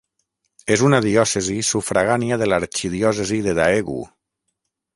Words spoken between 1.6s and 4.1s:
sufragània de l'arxidiòcesi de Daegu.